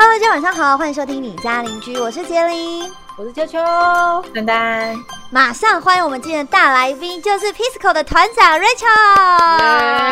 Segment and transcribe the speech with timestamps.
[0.00, 3.58] Hello，大家晚上好，欢迎收听你家邻居，我是杰林，我是秋秋，
[4.32, 4.96] 丹丹，
[5.28, 9.58] 马上欢迎我们今天的大来宾，就是 Pisco 的团长 Rachel。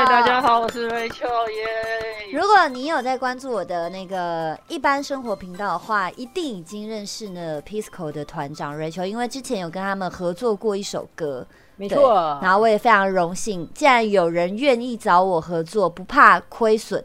[0.07, 2.33] 大家好，我是 Rachel 耶。
[2.33, 11.46] 如果你有在关注我的那个一般生活频道的话，一定已经认识了 Pisco 的团长 Rachel，因为之前有跟他们合作过一首歌，
[11.76, 12.40] 没错。
[12.42, 17.05] 然后我也非常荣幸，既然有人愿意找我合作，不怕亏损。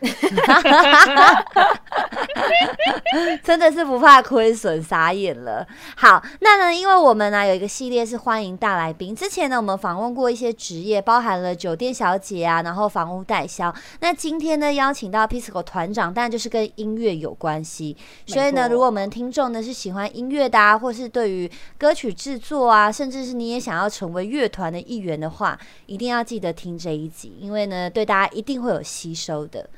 [3.42, 5.66] 真的是不怕亏损，傻眼了。
[5.96, 9.16] 好，那呢，因为我们呢有一个系列是欢迎大来宾。
[9.16, 13.74] 之前呢，我们访问过一些职业，包含了酒店小姐啊，然后房屋代销。
[14.00, 17.96] 那今天呢，邀请到 Pisco 团长，当然就是跟音乐有关系。
[18.26, 29.68] 所以呢，如果我们听众呢是喜欢音乐的，啊，或是对于歌曲制作啊，甚至是你也想要成为乐团的一员的话，一定要记得听这一集，因为呢，对大家一定会有吸收的。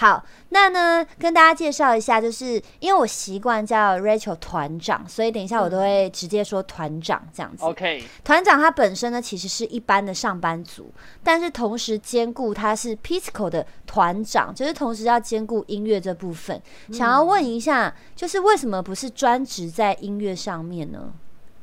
[0.00, 7.64] 好，那呢，跟大家介绍一下，就是因为我习惯叫 Rachel 团长，所以等一下我都会直接说团长这样子。
[7.64, 10.92] OK，团长他本身呢其实是一般的上班族，
[11.24, 16.62] 但是同时兼顾他是 Pisco 的团长，就是同时要兼顾音乐这部分。
[16.92, 21.12] 想要问一下，就是为什么不是专职在音乐上面呢？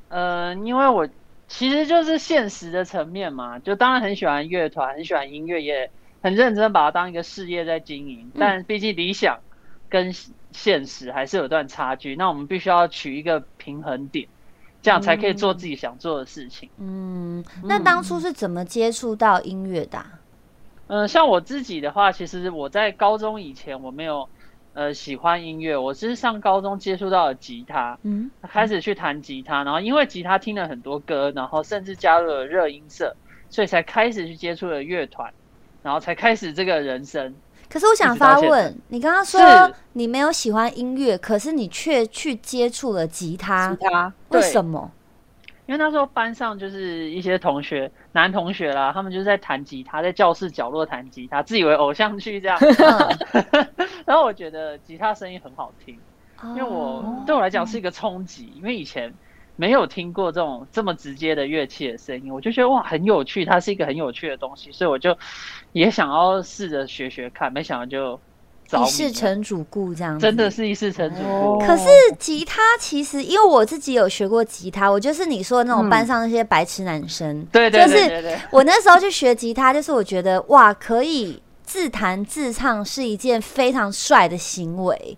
[0.09, 1.07] 呃，因为我
[1.47, 5.89] 其实就是现实的层面嘛，就当然很喜欢乐团，很喜欢音乐也。
[6.25, 9.37] 很认真把它当一个事业在经营，但毕竟理想
[9.87, 10.11] 跟
[10.51, 12.15] 现实还是有段差距。
[12.15, 14.27] 那我们必须要取一个平衡点，
[14.81, 16.67] 这样才可以做自己想做的事情。
[16.79, 20.03] 嗯，那当初是怎么接触到音乐的？
[20.87, 24.27] 嗯，像我自己的话，其实我在高中以前我没有
[24.73, 33.15] 呃喜欢音乐，我是上高中接触到了吉他，嗯，开始去弹吉他，然后因为吉他听了很多歌，然后甚至加入了热音社，
[33.51, 35.31] 所以才开始去接触了乐团。
[35.85, 37.31] 然后才开始这个人生。
[37.69, 39.39] 可是我想发问，你刚刚说
[39.93, 43.69] 你没有喜欢音乐，可是你却去接触了吉他。
[43.75, 44.91] 吉他为什么？
[45.67, 52.57] 因为那时候班上就是一些同学，男同学啦，他们就是在弹吉他，在教室角落弹吉他，自以为偶像剧这样。
[54.05, 55.99] 然后我觉得吉他声音很好听，
[56.49, 59.13] 因为我对我来讲是一个冲击，因为以前。
[59.57, 65.17] 没有听过这种这么直接的乐器的声音，我就觉得哇很有趣，它是一个很有趣的东西，所以我就
[65.71, 68.19] 也想要试着学学看，没想到就
[68.83, 71.59] 一试成主顾这样，真的是一试成主顾。
[71.59, 71.85] 可是
[72.17, 78.39] 吉他其实，因为我自己有学过吉他，我就是你说的那种班上那些白痴男生，对对对对对。
[78.51, 85.17] 我那时候去学吉他，就是我觉得哇，可以自弹自唱是一件非常帅的行为。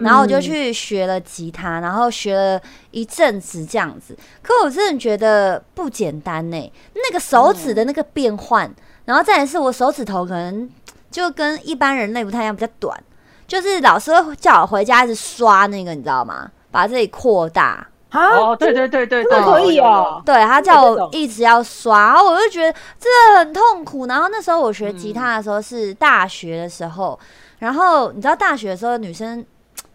[0.00, 2.60] 然后我就去学了吉他，然后学了
[2.90, 4.16] 一阵子这样子。
[4.42, 8.72] 可我真的觉得不简单呢，那个手指的那个变换，
[9.04, 10.68] 然后再来是我手指头可能
[11.10, 13.02] 就跟一般人类不太一样，比较短。
[13.48, 16.50] 就是老师会叫我回家一直刷那个，你知道吗？
[16.70, 17.86] 把这里扩大。
[18.10, 20.22] 哦，对对对对，可以哦。
[20.24, 24.06] 对他叫我一直要刷，然后我就觉得真的很痛苦。
[24.06, 27.18] 然后那时候我学吉他的时候是大学的时候，
[27.58, 29.44] 然后你知道大学的时候女生。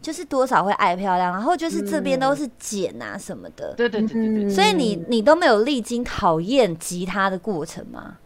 [0.01, 4.49] 就是多少会爱漂亮，然后就是这边都是剪啊什么的，对对对对对。
[4.49, 8.17] 所以你你都没有历经讨厌吉他的过程吗？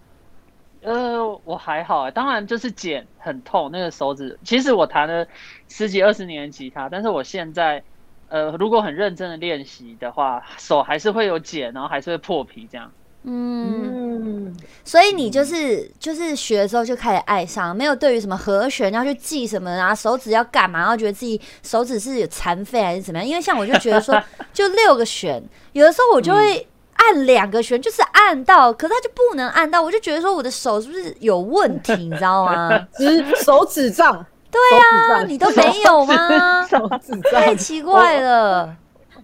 [0.83, 4.37] 呃，我还好啊，当然就是剪很痛，那个手指。
[4.43, 5.27] 其实我弹了
[5.69, 7.83] 十几二十年吉他，但是我现在
[8.29, 12.91] 呃，如果很认真的练习的话，手还是会有茧，然后还是会破皮这样。
[13.23, 14.51] 嗯，
[14.83, 23.27] 所以你就是就是学的时候就开始爱上，没有对于什么和弦要去记什么啊，手指要干嘛，然后觉得自己手指是有残废还是怎么样？
[23.27, 24.19] 因为像我就觉得说，
[24.51, 25.43] 就六个弦，
[25.73, 32.87] 有的时候我就会按两个弦，就是按到，可是它就不能按到，我就觉得说我的手是不是有问题，你知道吗？
[32.97, 36.67] 指 手指胀，对啊，你都没有吗？
[37.31, 38.75] 太奇怪了。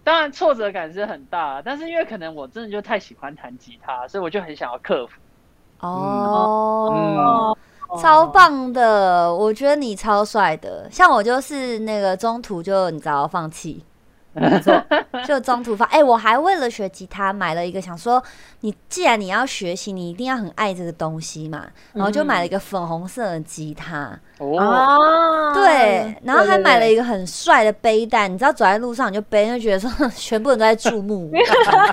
[0.08, 5.20] 当然挫折感是很大，但是因为可能我真的就太喜欢弹吉他，所以我就很想要克服。
[5.82, 7.58] 哦，
[8.02, 10.88] 超棒的，我觉得你超帅的。
[10.90, 13.84] 像我就是那个中途就你知道放弃。
[14.40, 14.84] 没错，
[15.26, 15.86] 就中途发。
[15.86, 18.24] 哎，我还为了学吉他买了一个，想说
[18.62, 24.18] 你既然你要学习，你一定要很爱这个东西嘛，然后就买了一个粉红色的吉他。
[24.38, 31.32] 哦，对，然后还买了一个很帅的背带，你知道走在路上你就背，就觉得说 全部人都在注目。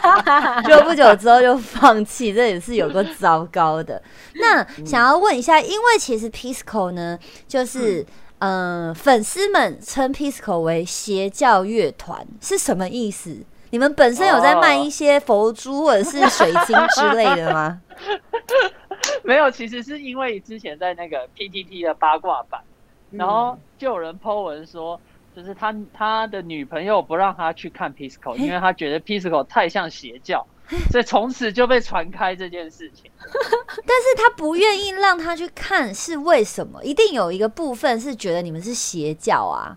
[0.68, 4.00] 就不久之后就放弃，这也是有个糟糕的。
[4.34, 7.18] 那想要问一下，因为其实 Pisco 呢，
[7.48, 8.00] 就是。
[8.00, 8.06] 嗯，
[8.38, 13.44] 嗯粉丝们称 Pisco 为邪教乐团是什么意思？
[13.70, 17.80] 你们本身有在卖一些佛珠或者是水晶之类的吗？
[19.24, 22.60] 没有，其实是因为之前在那个 PTT 的八卦版，
[23.10, 25.00] 然后就有人 po 文说
[25.34, 30.46] 就是他他的女朋友不让他去看 Pisco，因为他觉得 Pisco 太像邪教，
[30.90, 33.10] 所以从此就被传开这件事情。
[33.20, 36.82] 但是他不愿意让他去看，是为什么？
[36.84, 39.76] 一定有一个部分是觉得你们是邪教啊。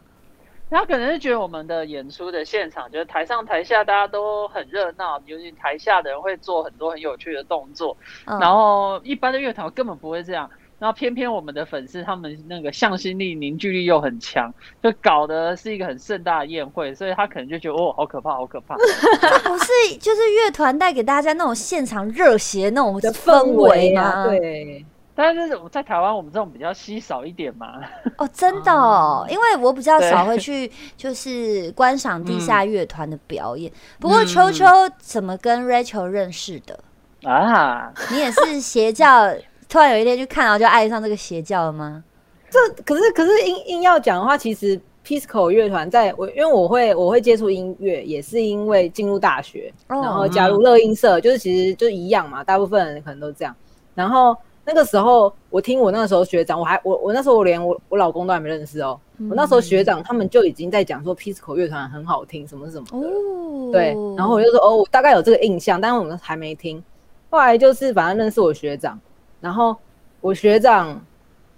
[0.69, 7.95] 他可能是觉得我们的演出的现场，就是台上台下大家都很热闹，尤其台下的人会做很多很有趣的动作，
[8.25, 10.49] 嗯然后一般的乐团根本不会这样。
[10.79, 14.53] 然后偏偏我们的粉丝他们那个向心力、凝聚力又很强，
[14.83, 18.75] 就搞的是一个很盛大的宴会，所以他可能就觉得哦，好可怕，好可怕。
[19.19, 19.65] 这不是
[19.99, 24.01] 就是乐团带给大家那种现场热血那种的氛围吗？
[24.01, 24.85] 啊，对，
[25.15, 27.81] 但是我在台湾，我们这种比较稀少一点嘛。
[28.19, 33.71] 哦，真的哦， 因为我比较少会去就是观赏地下乐团的表演。
[33.99, 34.65] 不过秋秋
[34.99, 36.79] 怎么跟 Rachel 认识的？
[37.23, 39.33] 啊，你也是邪教，
[39.69, 42.03] 突然有一天去看，然后就爱上这个邪教了吗？
[42.49, 53.53] 这可是可是硬硬要讲的话，其实 Pisco 乐团在我因为我会我会接触音乐，也是因为进入大学，哦然后加入乐音社，就是其实就一样嘛，大部分人可能都这样。
[53.93, 58.97] 然后那个时候我听我那个时候学长，我还我我那时候我连我我老公都还没认识哦，
[59.29, 63.07] 我那时候学长他们就已经在讲说 Pisco 乐团很好听，什么什么的。
[63.07, 66.81] 哦，对，然后我就说哦，我大概有这个印象，但是我们还没听。
[67.29, 68.97] 后来就是反正认识我学长，
[69.39, 69.75] 然后
[70.21, 70.99] 我学长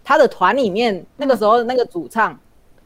[0.04, 2.38] 他的团里面那个时候那个主唱，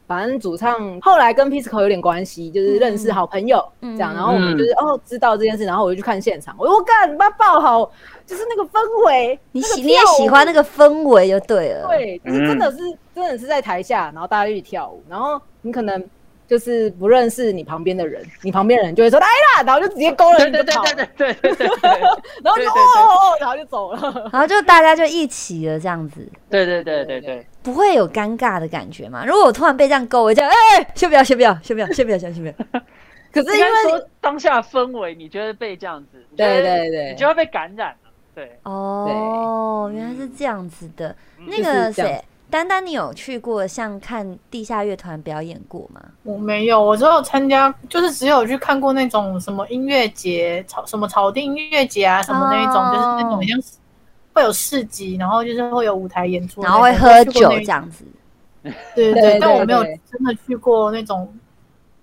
[0.06, 7.90] 反正主唱后来跟 Pisco 有点关系，就是认识好朋友、嗯这样，然后我们就是、哦知道这件事，然后我就去看现场，我说我干妈爆好，
[8.26, 11.88] 就是那个氛围，你喜你也喜欢那个氛围就对了。
[11.88, 12.78] 对，就是真的是、
[13.14, 16.02] 真的是在台下，然后大家一起跳舞，然后你可能
[16.46, 22.00] 就是不认识你旁边的人，你旁边的人就会说来啦，然后就直接勾了你就跑，对对对对对对对
[22.44, 24.30] 然后哦哦哦，然后就走了。
[24.32, 27.46] 然后就大家就一起了，这样子对对对对对。
[27.62, 29.24] 不会有尴尬的感觉嘛？
[29.24, 32.52] 如果我突然被这样勾，我就哎、哎先不要，先不要，先不要，先不要，先不要。
[33.32, 38.10] 可是因为说当下氛围，你觉得被这样子，对对对你就会被感染了。
[38.34, 41.16] 对，哦，原来是这样子的。
[41.46, 42.22] 那就个谁，
[42.54, 46.00] 丹丹，你有去过像看地下乐团表演过吗？
[46.22, 53.72] 我没有，我只有参加，就是只有去看过那种什么音乐节，草什么草地音乐节啊，什么那一种，哦就是那种很像是
[54.32, 58.04] 会有市集，然后就是会有舞台演出然，后会喝酒这样子。
[58.62, 61.28] 对对对对，但我没有真的去过那种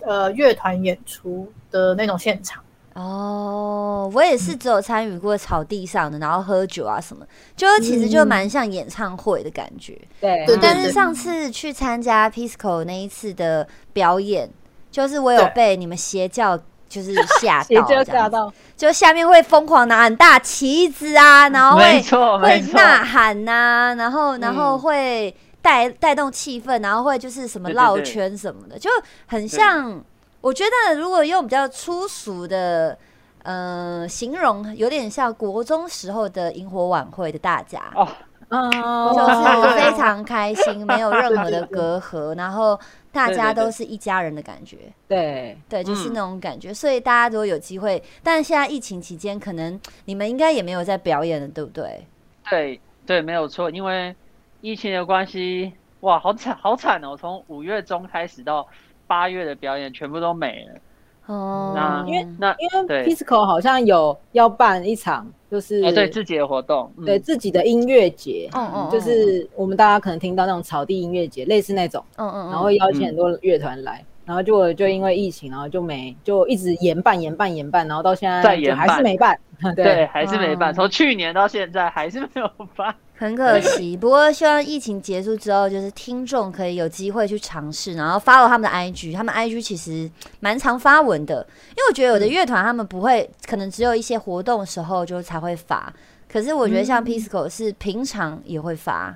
[0.01, 2.61] 呃乐团演出的那种现场。
[2.93, 9.97] 哦，我也是只有参与过草地上的，然后喝酒啊什么，就其实就蛮像演唱会的感觉。
[10.19, 14.49] 对对但是上次去参加 Pisco 那一次的表演，
[14.91, 16.57] 就是我有被你们邪教
[16.89, 22.59] 就是吓到 吓到，就下面会疯狂拿很大旗子啊，然后没会会。
[22.73, 28.89] 呐喊呐、然后然后嗯会带带动气氛，然后会就是什么绕圈什么的，就
[29.27, 30.03] 很像。
[30.41, 32.97] 我觉得如果用比较粗俗的
[33.43, 37.79] 呃形容，有点像国中时候的萤火晚会的大家。
[37.95, 38.07] 哦，
[38.49, 38.69] 嗯，
[39.13, 42.77] 就是非常开心，没有任何的隔阂，然后
[43.11, 46.73] 大家都是一家人的感觉， 对，对，就是嗯那种感觉。
[46.73, 52.05] 所以大家如果有机会，但现在疫情期间，可能你们应该也没有在表演了，对不对？
[52.49, 54.13] 对对，没有错，因为
[54.59, 55.71] 疫情的关系，
[56.01, 57.15] 哇，好惨好惨哦！
[57.15, 58.67] 从五月中开始到
[59.11, 60.79] 八月的表演全部都没了。
[61.25, 61.73] 哦。
[61.75, 67.03] 那，因为那因为 Pisco 好像有要办一场，就是哦，对自己的活动，嗯。
[67.03, 79.37] 对自己的音乐节，嗯嗯，就是我们大家可能听到那种草地音乐节，类似那种，嗯嗯，然后邀请很多乐团来，然后就就因为疫情，然后就没就一直延办延办延办，然后到现在就还是没办，
[79.75, 80.73] 对，对，还是没办，嗯。
[80.73, 82.95] 从去年到现在还是没有办。
[83.21, 83.95] 很可惜。
[83.95, 90.09] 不过希望疫情结束之后，就是听众可以有机会去尝试，然后 follow 他们的 IG，他们 IG 其实
[90.39, 95.93] 蛮常发文的，因为我觉得有的乐团他们不会，可能只有一些活动的时候就才会发。
[96.27, 99.15] 可是我觉得像 Pisco 是平常也会发，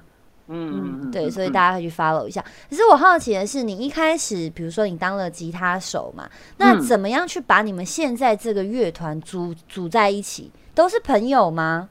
[0.50, 2.46] 嗯嗯，对，所以大家可以去 follow 一下。
[2.70, 10.52] 可是我好奇的是，你一开始，比如说你当了吉他手嘛，那嗯怎么样去把你们现在这个乐团组组在一起？
[10.76, 11.90] 都是朋友吗？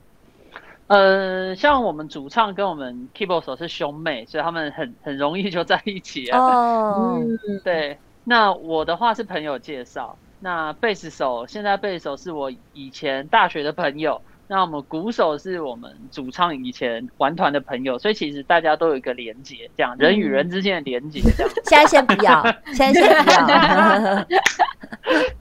[0.87, 6.38] 呃，像我们主唱跟我们 keyboard 手是兄妹，所以他们很很容易就在一起啊。
[6.38, 21.53] 哦，嗯，对，那我的话是朋友介绍，那贝斯手现在贝斯手是我以前大学的朋友，那我们鼓手是我们主唱以前玩团的朋友，所以其实大家都有一个连接，这样人与人之间的连接，这样。
[21.64, 22.43] 现在先不要，
[22.75, 24.26] 现在先不要，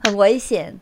[0.04, 0.74] 很危险。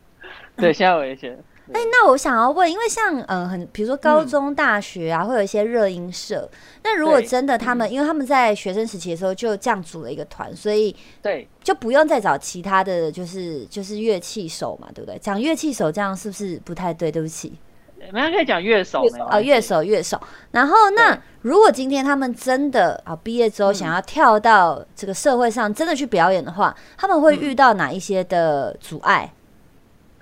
[0.55, 1.37] 对，现在危险。
[1.73, 6.49] 那我想要问，因为像嗯、呃很，比如说高中、大学啊，会有一些热音社。
[6.83, 15.17] 那如果真的他们，因为他们在学生时期的时候就这样组了一个团，所以对，就不用再找其他的就是就是乐器手嘛，对不对？
[15.19, 17.11] 讲乐器手这样是不是不太对？
[17.11, 17.53] 对不起，
[18.11, 20.21] 没人可以讲乐手，乐手哦，没关系乐手乐手。
[20.51, 29.31] 然后那如果今天他们真的啊毕业之后嗯想要跳到这个社会上，真的去表演的话，他们会嗯遇到哪一些的阻碍？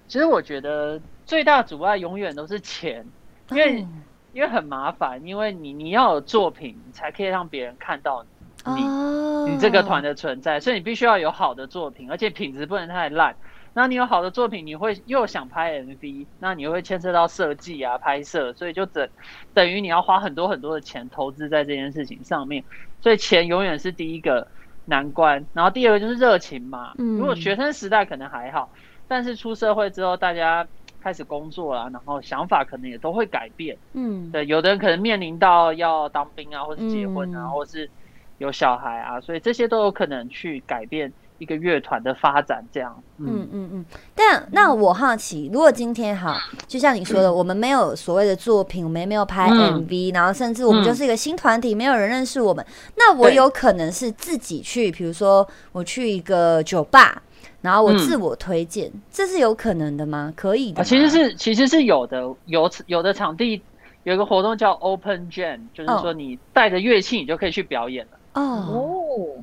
[0.07, 3.05] 其实我觉得最大阻碍永远都是钱，
[3.51, 3.87] 因为、
[4.33, 8.25] 因为很麻烦，因为你你要有作品，你才可以让别人看到
[8.65, 13.35] 你、哦，你这个团的存在，所以你必须要有好的作品，而且品质不能太烂。
[13.73, 19.07] 那你有好的作品，你会又想拍 MV，那你又会牵涉到设计啊、拍摄，所以就等
[19.53, 22.61] 等于你要花很多很多的钱投资在这件事情上面，
[22.99, 24.45] 所以钱永远是第一个
[24.83, 25.45] 难关。
[25.53, 27.17] 然后第二个就是热情嘛，嗯。
[27.17, 28.69] 如果学生时代可能还好，
[29.07, 30.67] 但是出社会之后，大家
[31.01, 33.77] 开始工作啦，然后想法可能也都会改变。
[33.93, 37.89] 嗯，对，有的人可能面临到要当兵啊，或是结婚啊，嗯或是
[38.37, 41.11] 有小孩啊，所以这些都有可能去改变
[41.41, 42.63] 一个乐团的发展。
[42.71, 43.47] 这样，嗯。
[43.51, 49.83] 嗯嗯，但那我好奇，如果今天哈，就像你说的，我们没有所谓的作品，我们也没有拍嗯。
[49.83, 50.85] MV，、然后甚至我们嗯。
[50.85, 52.63] 就是一个新团体，没有人认识我们，
[52.95, 57.21] 那我有可能是自己去，比如说我去一个酒吧，
[57.61, 57.97] 然后我嗯。
[57.97, 60.31] 自我推荐，这是有可能的吗？
[60.35, 63.61] 可以的、啊，其实是其实是有的，有有的场地
[64.03, 68.17] 有一个活动叫 Open Jam，就是说你带着乐器，你就可以去表演了。
[68.33, 69.00] 哦，哦，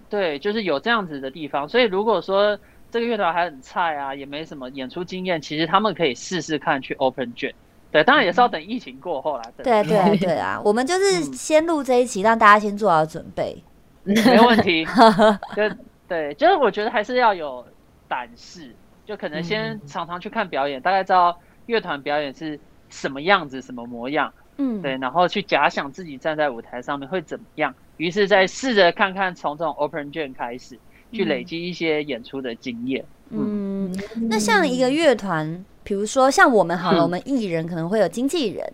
[0.08, 1.68] 对，就是有这样子的地方。
[1.68, 2.58] 所以如果说
[2.90, 7.52] 这个乐团还很菜啊，也没什么演出经验，其实他们可以试试看去 Open Jam。
[7.90, 9.42] 对，当然也是要等疫情过后啦。
[9.56, 13.56] 等对啊对啊对啊，我们就是嗯先录这一期，让大家先做好准备。
[14.04, 14.86] 没问题。
[15.56, 15.62] 就
[16.06, 17.64] 对，就是我觉得还是要有
[18.06, 22.58] 胆识，就可能先常常去看表演，大概知道乐团表演是
[22.88, 30.78] 什么样子、什么模样，嗯，对，然后去假想自己站在舞台上面会怎么样，于是再试着看看从这种 open jam 开始，
[31.12, 33.04] 去累积一些演出的经验。
[33.30, 33.92] 嗯，
[34.28, 37.02] 那像一个乐团，比如说像我们好了，嗯。
[37.02, 38.72] 我们艺人可能会有经纪人，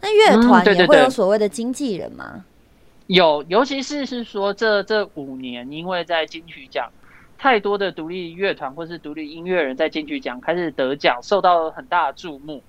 [0.00, 2.44] 那乐团也会有所谓的经纪人吗？
[3.08, 6.90] 有，尤其是是说这这五年，因为在金曲奖，
[7.36, 12.62] 太多的独立乐团或是独立音乐人在金曲奖开始得奖，受到很大的注目，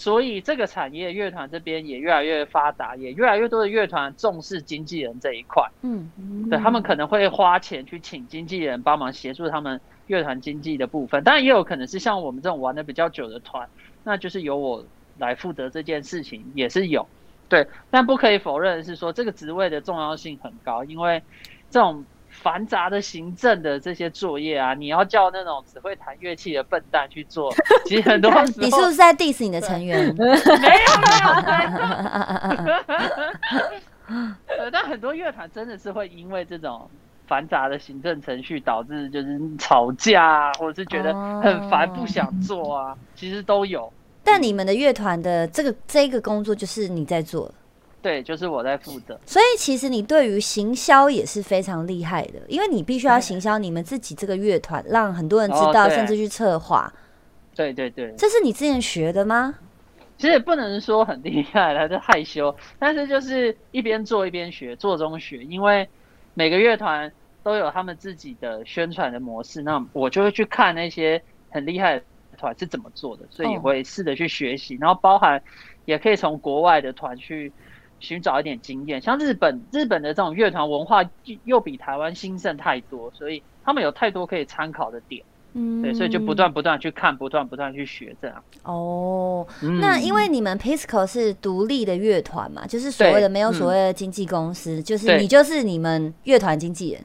[0.00, 5.62] 所以这个产业乐团这边也越来越发达，也越来越多的乐团重视经纪人这一块。
[5.82, 6.10] 嗯
[6.48, 13.68] 对他们可能会花钱去请经纪人帮忙协助他们乐团经济的部分，当然也有可能是像我们这种玩的比较久的团，
[14.02, 14.82] 那就是由我
[15.18, 17.06] 来负责这件事情，也是有。
[17.50, 21.22] 对，但不可以否认的是说这个职位的重要性很高，因为
[21.68, 22.06] 这种
[22.42, 27.52] 繁杂的行政的这些作业啊，你要叫那种只会弹乐器的笨蛋去做，
[27.84, 30.12] 其实很多时候你是不是在 diss 你的成员？
[30.16, 30.38] 没有没
[32.66, 32.74] 有。
[34.58, 36.88] 呃， 但很多乐团真的是会因为这种
[37.26, 43.92] 繁杂的行政程序导致就是吵架啊，或者是觉得很烦哦不想做啊，其实都有。
[44.24, 47.54] 但你们的乐团的这个这个工作就是你在做的，
[48.02, 49.18] 对，就是我在负责。
[49.26, 56.92] 所以其实你对于行销也是非常厉害的，因为你必须要行销你们自己这个乐团，让很多人知道，哦甚至去策划。
[57.54, 59.54] 对对对，这是你之前学的吗？
[60.16, 65.88] 其实也不能说很厉害了，就害羞，但是就是一边做一边学，做中学，因为
[66.34, 67.10] 每个乐团
[67.42, 72.02] 都有他们自己的宣传的模式，那我就会去看那些很厉害的
[72.38, 75.42] 团是怎么做的，所以会试着去学习，然后包含
[75.86, 77.50] 也可以从国外的团去
[78.00, 88.42] 寻找一点经验，像日本日本的这种乐团文化又又比台湾兴盛太多，所以他们有太多可以参考的点，嗯，对，所以就不断不断去看，不断不断去学这样。
[88.64, 89.46] 哦。
[89.62, 97.04] 嗯那因为你们 Pisco 是独立的乐团嘛，就是所谓的没有所嗯谓的经纪公司，就是你就是你们乐团经纪人。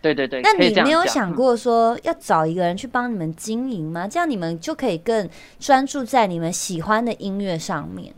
[0.00, 4.06] 对对对，那你没有想过说要找一个人去帮你们经营吗？
[4.06, 5.28] 这样你们就可以更
[5.58, 8.14] 专注在你们喜欢的音乐上面。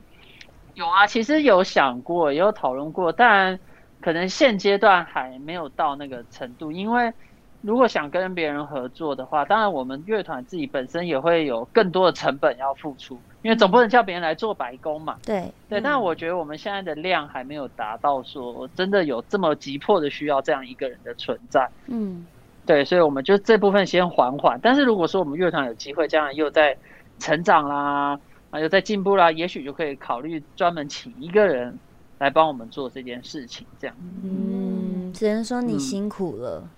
[0.74, 3.58] 有啊，其实有想过，也有讨论过，但
[4.00, 6.72] 可能现阶段还没有到那个程度。
[6.72, 7.12] 因为
[7.60, 15.16] 如果想跟别人合作的话，当然我们乐团自己本身也会有更多的成本要付出，因为总不能叫别人来做白工嘛。
[15.24, 21.68] 对，对，但我觉得我们现在的量还没有达到说真的有这么急迫的需要这样一个人的存在。
[21.86, 22.26] 嗯
[22.66, 24.58] 对，所以我们就这部分先缓缓。
[24.62, 26.76] 但是如果说我们乐团有机会，将来又在
[27.18, 28.18] 成长啦，
[28.50, 31.78] 啊，又在进步啦，也许就可以考虑专门请一个人
[32.18, 33.96] 来帮我们做这件事情，这样。
[34.24, 36.68] 嗯，只能说你嗯辛苦了。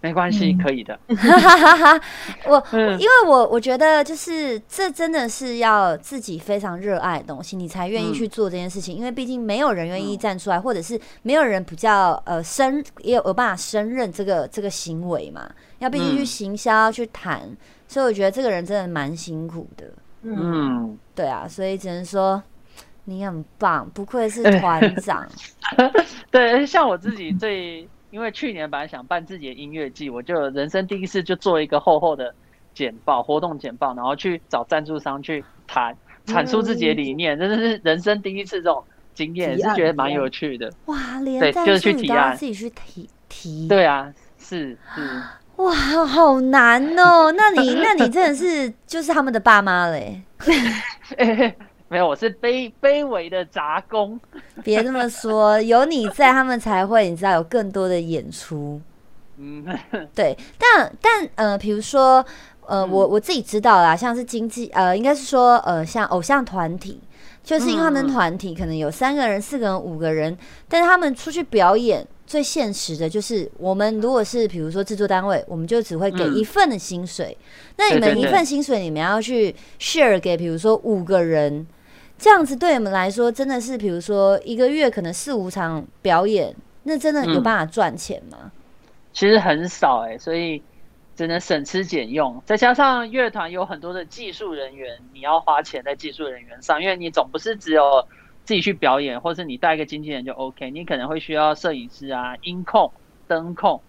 [0.00, 0.98] 没关系，嗯可以的。
[1.16, 2.06] 哈哈哈哈！
[2.46, 8.94] 我嗯因为我我觉得就是这真的是要自己非常热爱的东西，你才愿意嗯去做这件事情。
[8.94, 15.50] 因为毕竟没有人愿意嗯站出来，或者是没有人比较呃胜也有有办法胜任这个这个行为嘛。
[15.78, 17.56] 要毕竟去嗯行销去谈，
[17.88, 19.86] 所以我觉得这个人真的蛮辛苦的。
[20.24, 22.42] 嗯，嗯，对啊，所以只能说
[23.04, 25.28] 你很棒，不愧是哎团长。
[26.32, 32.34] 对，像我自己最，因为去年本来想办自己的音乐季，我就人生第一次就做一个厚厚的
[32.74, 38.82] 简报，活动简报，然后去找赞助商去谈，阐述自己的理念，真的是人生第一次这种
[39.14, 40.72] 经验，也是觉得蛮有趣的。
[40.86, 43.68] 哇，连对赞就是去提助你都要案自己去提提。
[43.68, 45.22] 对啊，是是，
[45.56, 47.32] 哇，好难哦！
[47.32, 50.20] 那你，那你真的是就是他们的爸妈嘞？
[51.88, 54.18] 没有，我是卑卑微的杂工。
[54.64, 58.80] 别这么说，有你在，他们才会你知道有更多的演出。
[59.36, 59.64] 嗯，
[60.12, 62.24] 对，但但呃，比如说
[62.66, 67.00] 呃，嗯我我自己知道啦，像是经济呃，应该是说呃，像偶像团体，
[67.44, 70.36] 就是因为他们团体可能有三个人、四个人、五个人，
[70.68, 72.04] 但是他们出去表演。
[72.26, 77.36] 最现实的就是，我们如果是比如说制作单位，我们就只会给嗯一份的薪水。
[77.76, 81.66] 那你们一份薪水，你们要去 share 给比如说五个人，
[82.18, 86.54] 这样子对你们来说真的是，比如说一个月可能四五场表演，
[86.84, 88.50] 那真的有嗯办法赚钱吗？
[89.12, 90.60] 其实很少哎、所以
[91.14, 92.42] 只能省吃俭用。
[92.44, 98.04] 再加上乐团有很多的技术人员，你要花钱在技术人员上，因为你总不是只有
[98.44, 102.92] 自己去表演，或是你带一个经纪人就 OK，你可能会需要摄影师啊、音控、
[103.26, 103.80] 灯控，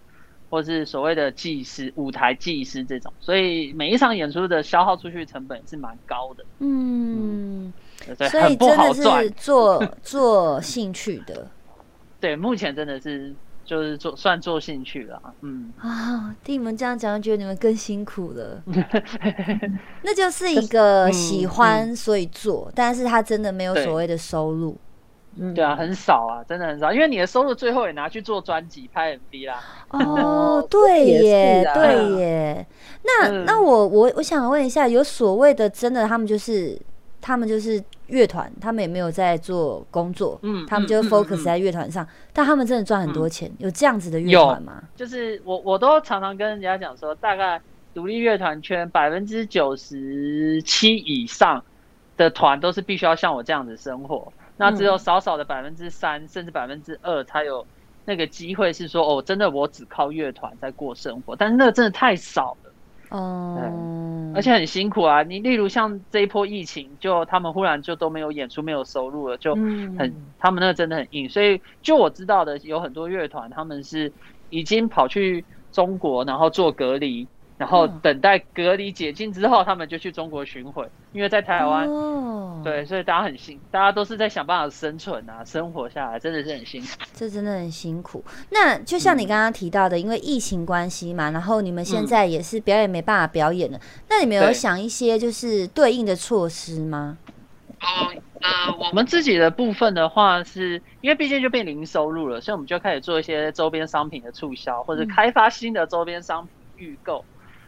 [0.48, 7.72] 或是所谓的技师、舞台技师这种，所以每一场演出的消耗出去成本是蛮高的，嗯，
[8.16, 9.30] 对，所以很不真的是好赚。
[9.36, 11.48] 做 做兴趣的。
[12.18, 13.34] 对，目前真的是
[13.66, 15.72] 就是做算做兴趣了，嗯。
[15.78, 16.34] 啊。
[16.44, 18.62] 听你们这样讲，觉得你们更辛苦了。
[20.02, 24.76] 那就是一个嗯喜欢所以做，但是他真的没有所谓的收入。
[25.38, 29.60] 嗯对啊，很少啊，真的很少，因为你的收入最后也拿去做专辑、拍 MV 啦。
[29.90, 32.66] 哦哦， 对耶，对耶。
[33.04, 36.80] 那嗯那我我我想问一下，有所谓的真的他们就是
[37.20, 44.82] 他们就是乐团，他们也没有在做工作，嗯他们就 focus 嗯在乐团上，但他们真的赚很多钱，有这样子的乐团吗？
[44.94, 47.60] 就是我我都常常跟人家讲说，大概
[47.92, 51.64] 独立乐团圈百分之九十七以上
[52.16, 57.66] 的团都是必须要像我这样子生活，那只有少少的百分之三甚至百分之二才有
[58.04, 62.65] 那个机会是说，哦，真的我只靠乐团在过生活，但是那个真的太少了。
[63.10, 65.22] 哦，而且很辛苦啊！
[65.22, 71.28] 你例如像这一波疫情，就他们忽然就都没有演出、没有收入了，就嗯很，他们那个真的很硬。
[71.28, 74.12] 所以就我知道的，有很多乐团他们是
[74.48, 80.88] 已经跑去中国，然后做隔离，然后嗯等待隔离解禁之后，他们就去中国巡回。
[81.12, 86.88] 因为在台湾，哦，对，所以大家很辛，大家都是在想办法生存啊，生活下来，真的是很辛苦。
[87.14, 88.22] 这真的很辛苦。
[88.50, 97.16] 那就像你嗯刚刚提到的，因为疫情关系嘛，然后你们现嗯在也是表演没办法表演了，那你们有想一些就是对应的措施吗？
[97.80, 107.24] 哦，呃，我们自己的部分的话是，因为毕竟就变零收入了，所以我们就开始做一些周边商品的促销，或者嗯开发新的周边商品预购，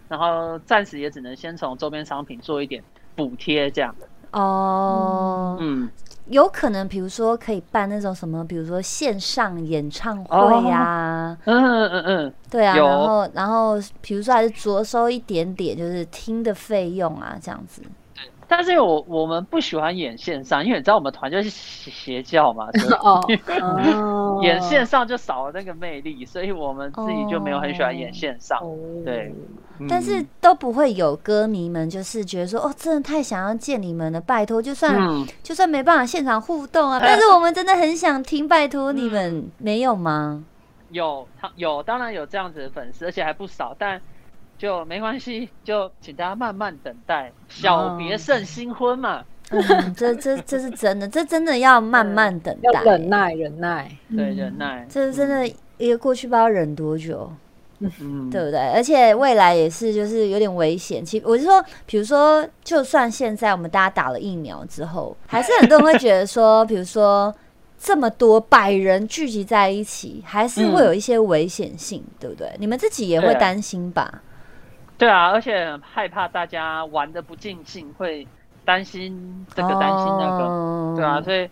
[0.08, 2.82] 然后暂时也只能先从周边商品做一点
[3.14, 3.94] 补贴这样。
[4.32, 5.88] 哦，嗯，
[6.26, 12.84] 有可能比如说可以办那种什么，比如说线上演唱会呀、嗯嗯嗯嗯，对啊，有。
[12.84, 17.80] 然后然后比如说还是着收一点点，就是听的费用啊，这样子。
[18.50, 23.22] 但是我我们不喜欢演线上，因为你知道我们团就是邪邪教嘛，所以哦，
[23.62, 24.40] 哦。
[24.42, 28.58] 演线上就少了那个魅力，所以我们自己就没有很喜欢演线上。
[28.60, 28.76] 哦。
[29.04, 29.34] 对
[29.88, 40.44] 但是嗯都不会有歌迷们就是觉得说，哦，真的太想要见你们了，拜托，就算、嗯，就算没办法现场互动啊，但是我们真的很想听，拜托你们，没有吗？
[40.90, 44.00] 有他有，当然有这样子的粉丝，而且还不少，但
[44.56, 49.22] 就没关系，就请大家慢慢等待，小别胜新婚嘛。
[49.50, 53.90] 嗯，这这这是真的，这真的要慢慢等要待，忍耐，忍耐。
[54.16, 57.30] 对，忍耐，这真的一个过去不知道忍多久。
[57.80, 58.58] 嗯，对不对？
[58.72, 61.04] 而且未来也是，就是有点危险。
[61.04, 67.32] 其我是说，比如说，就算现在我们大家打了疫苗之后，还是很多人会觉得说，比如说
[67.78, 72.52] 这么多百人聚集在一起，还是会有一些危险性，对不对？
[72.58, 74.22] 你们自己也会担心吧？
[74.96, 78.26] 对啊，而且害怕大家玩的不尽兴，会
[78.64, 81.48] 担心这个担心那个，哦对啊，所以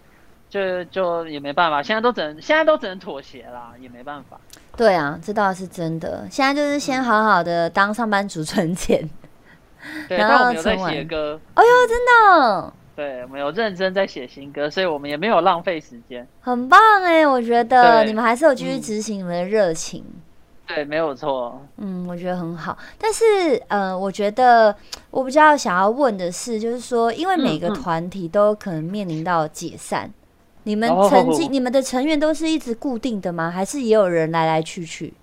[0.49, 4.41] 就就也没办法，现在都只能现在都只能妥协啦，也没办法。
[4.77, 6.27] 对啊，这倒是真的。
[6.31, 9.09] 现在就是先好好的当上班族存钱。
[10.09, 16.27] 对， 然后我们有在写歌，哎呦，真的对，我们有认真在写新歌，所以我们也没有浪费时间。
[16.41, 20.05] 很棒哎，我觉得你们还是有继续嗯执行你们的热情。
[20.67, 21.63] 对，没有错。
[21.77, 23.23] 嗯，我觉得很好，但是
[23.69, 24.75] 呃，我觉得
[25.11, 30.11] 我比较想要问的是，就是说，因为每个团体都可能面临到解散，
[30.67, 33.49] 你们哦曾经、你们的成员都是一直固定的吗？
[33.49, 35.15] 还是也有人来来去去？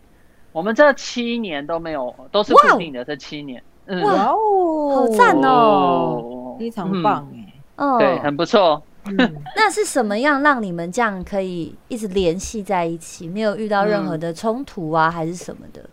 [0.54, 3.04] 我们这七年都没有，都是固定的。
[3.04, 7.54] 这七年，嗯，哇哇哦，好赞哦哦非常棒哎。
[7.76, 8.82] 哦，对，很不错。
[9.06, 9.18] 嗯，
[9.58, 15.90] 那是什么样让你们这样可以一直联系在一起，没有遇到任何的冲突啊，还是什么的？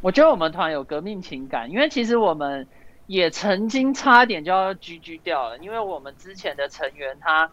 [0.00, 2.66] 我觉得我们团有革命情感，因为其实我们
[3.06, 7.50] 也曾经差点就要 GG 掉了，因为我们之前的成员他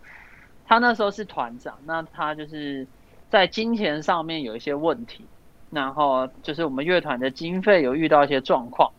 [0.68, 2.88] 他那时候是团长，那他就是
[3.30, 5.26] 在金钱上面有一些问题，
[5.70, 8.90] 然后就是我们乐团的经费有遇到一些状况，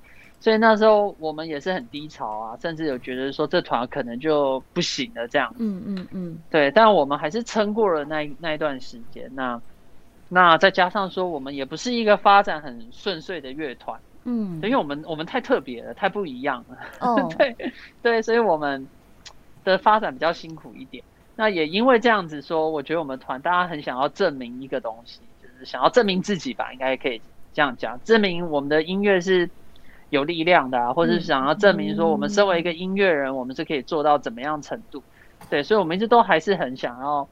[0.41, 5.55] 所以那时候我们也是很低潮啊，甚至有觉得说这团可能就不行了这样。
[5.59, 9.31] 嗯嗯嗯，对，但我们还是撑过了那那一段时间。
[9.35, 9.61] 那
[10.29, 16.79] 那再加上说，我们也不是一个发展很顺遂的乐团，嗯因为我们我们太特别了，太不一样了。
[17.01, 17.55] 哦， 对
[18.03, 18.87] 对，所以我们
[19.63, 21.05] 的发展比较辛苦一点。
[21.35, 27.21] 那也因为这样子说，我觉得我们团大家很想要证明一个东西，就是想要证明自己吧，应该可以
[27.55, 29.49] 这样讲，证明我们的音乐是
[30.11, 35.03] 有力量的啊，或者是想要证明说我们身为一个音乐人，我们是可以做到怎么样程度。
[35.49, 37.27] 对，所以我们一直都还是很想要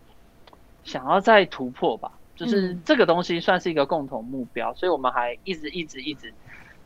[0.82, 6.32] 想要再突破吧，就是嗯这个东西算是一个共同目标，所以我们还一直一直一直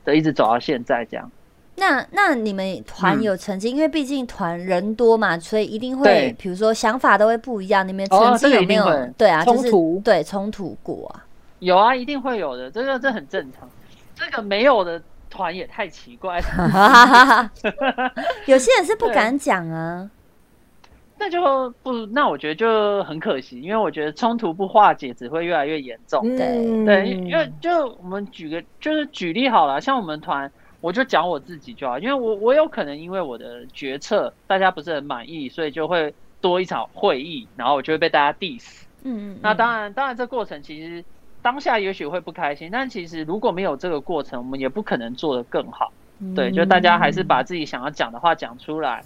[0.05, 1.31] 的一直走到现在这样。
[1.77, 7.87] 那那你们团嗯有曾经，因为毕竟团人多嘛，所以一定会，比如说想法都会不一样。
[7.87, 11.25] 你们哦曾经有没有、对啊，就是冲突对冲突过啊？
[11.59, 13.69] 有啊，一定会有的，这个这很正常。
[14.15, 17.51] 这个没有的团也太奇怪了，
[18.47, 20.09] 有些人是不敢讲啊。
[21.19, 26.21] 那就不，那我觉得就很可惜，因为我觉得冲突不化解，只会越来越严重。
[26.25, 30.51] 嗯对，因因为就我们举个就是举例好了，像我们团，
[30.85, 38.83] 我就讲我自己就好，因为我我有可能因为我的决策大家不是很满意，所以就会多一场会议，然后我就会被大家 diss。
[39.03, 41.03] 嗯嗯，那当然，当然这过程其实
[41.41, 45.91] 当下也许会不开心，但其实如果没有这个过程，我们也不可能做得更好。
[46.19, 49.03] 然对，就大家还是把自己想要讲的话讲出来。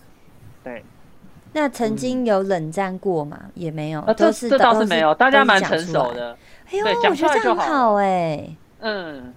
[0.65, 0.83] 对，
[1.53, 3.39] 那曾经有冷战过吗？
[3.55, 5.79] 也没有，啊，这都是这倒是没有，大家蛮成。
[5.79, 6.37] 熟的。
[6.73, 8.49] 哎呦，对讲我觉得这出来就好哎。
[8.81, 9.33] 嗯，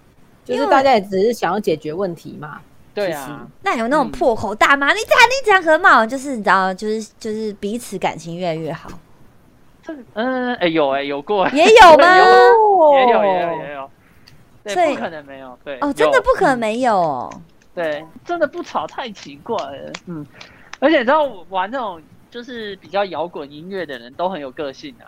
[0.45, 2.59] 就是大家也只是想要解决问题嘛。
[2.59, 8.89] 其对啊，那有那种嗯破口大骂，你讲你讲很好，就是你知道，就是就是彼此感情越来越好，
[9.81, 12.17] 这个嗯，哎有哎有过，也有吗？
[12.19, 13.89] 也有也有也有。
[14.63, 15.57] 对，不可能没有。
[15.63, 17.41] 对，哦，真的不可能没有哦。
[17.73, 19.93] 对，真的不吵太奇怪了。
[20.07, 20.25] 嗯，
[20.79, 21.99] 而且你知道玩那种
[22.29, 25.07] 就是比较摇滚音乐的人都很有个性啊。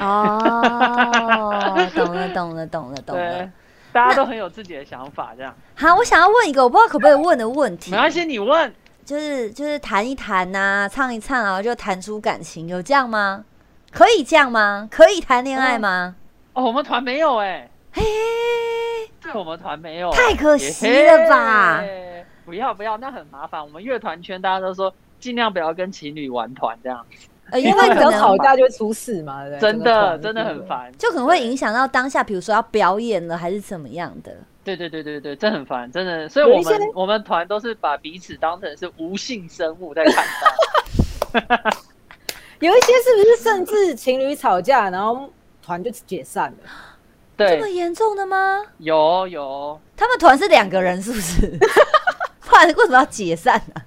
[0.00, 3.50] 哦，懂了，懂了，懂了，懂对了。，
[3.98, 8.72] 大家都很有自己的想法，这样好，我想要问一个我不知道可不可以问的问题，没关系，你问。
[9.04, 13.44] 就是就是谈一谈呐、唱一唱啊，就谈出感情，有这样吗？
[13.90, 14.86] 可以这样吗？
[14.88, 16.14] 可以谈恋爱吗？
[16.52, 18.02] 哦，我们团没有哎，嘿，
[19.20, 23.60] 对，我们团没有，太可惜了吧耶不要不要，那很麻烦。
[23.60, 27.04] 我们乐团圈大家都说尽量不要跟情侣玩团这样，
[27.50, 30.92] 呃，因因为只要为可能吵架就会出事嘛，对真的真的很烦。
[30.98, 34.36] 就可能会影响到当下，比如说要表演了还是怎么样的。
[34.64, 36.28] 对对对对对，真的很烦，真的。
[36.28, 40.24] 所以我们我们团都是把彼此当成是无性生物在看
[41.42, 41.74] 待。
[42.60, 45.30] 有一些是不是甚至情侣吵架，然后
[45.62, 46.68] 团就解散了？
[47.38, 48.60] 这么对，严重的吗？
[48.78, 51.46] 有有，他们团是两个人，是不是？
[52.42, 53.80] 不然为什么要解散呢、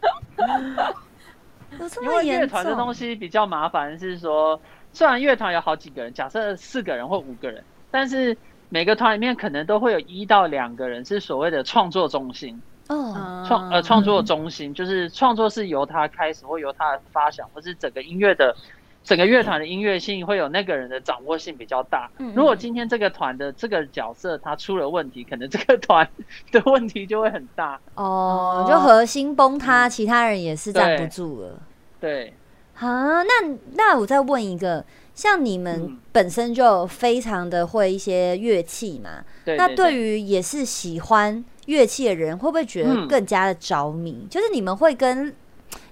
[2.02, 2.26] 因为？
[2.26, 4.60] 乐团的东西比较麻烦，是说
[4.94, 8.38] 虽然乐团有好几个人，假设四个人或五个人，但是
[8.70, 12.62] 每个团里面可能都会有一到两个人是所谓的创作中心。
[12.88, 18.54] 哦，创呃创作中心，就是创作是由他开始，或由他发想，或是整个音乐的
[19.02, 22.34] 整个乐团的音乐性会有那个人的掌握性比较大嗯。
[22.36, 26.06] 如果今天这个团的这个角色他出了问题，可能这个团
[26.52, 27.80] 的问题就会很大。
[27.96, 31.62] 哦，就核心崩塌，其他人也是站不住了。
[32.02, 32.34] 对，
[32.80, 34.84] 啊，那那我再问一个，
[35.14, 44.28] 像你们嗯本身就非常的会一些乐器嘛，对那对对于也是喜欢乐器的人，会不会觉得嗯更加的着迷？
[44.30, 45.34] 就是你们会跟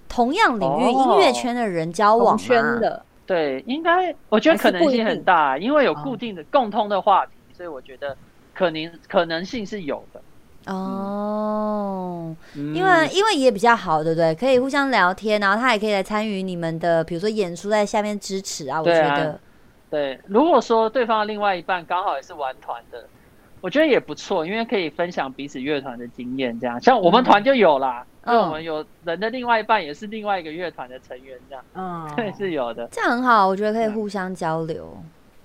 [0.10, 2.36] 同样领域哦音乐圈的人交往？
[2.36, 8.17] 圈的，对，应该我觉得可能性很大，因为有哦固定的、共通的话题，所以我觉得
[8.56, 10.19] 可能可能性是有的。
[10.67, 14.36] 哦，嗯因为因为也比较好，对不对？
[14.36, 18.80] 可以互相聊天，然后他也可以来参与你们的，比如说演出，在下面支持啊。
[18.80, 19.39] 我觉得，
[19.89, 23.04] 对，如果说对方的另外一半刚好也是玩团的，
[23.62, 26.60] 我觉得也不错，因为可以分享彼此乐团的经验。
[26.60, 32.88] 这样，像我们团就有啦，嗯因为我们有人的另外一半也是另外一个乐团的成员，这样嗯， 对是有的。
[32.91, 35.02] 这样很好，我觉得可以嗯互相交流。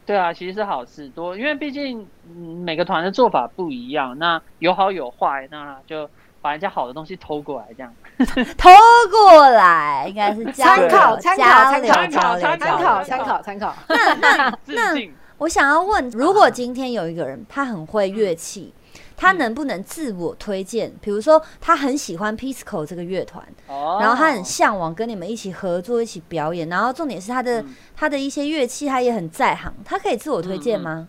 [0.06, 6.08] 对啊，其实是好事多，因为毕竟嗯每个团的做法不一样，那有好有坏，那就
[6.40, 7.92] 把人家好的东西偷过来，这样。
[8.56, 8.70] 偷
[9.10, 15.10] 过来，应该是交参流考参考参考参考参考参考参考，那那那。
[15.38, 18.72] 我想要问，如果今天有一个人他很会乐器，
[19.16, 20.92] 他嗯能不能自我推荐？
[21.00, 31.08] 比如说，他很喜欢 Pisco 这个乐团，哦然后他很向往跟你们一起合作、一起表演，然后重点是他的、嗯他的一些乐器他也很在行，他可以自我推荐吗？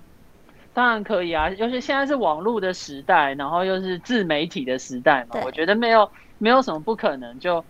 [0.73, 7.63] 当然可以啊，尤其现在是网络的时代，然后又是自媒体的时代嘛，我觉得没有没有什么不可能，就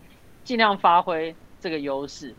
[0.44, 2.34] 尽量发挥这个优势。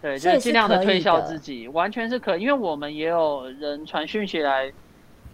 [0.00, 4.72] 对，就是尽量的推销自己，完全是可以，因为我们也有人传讯息来